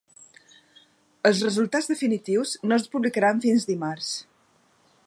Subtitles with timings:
[1.31, 4.15] Els resultats definitius no es publicaran fins dimarts.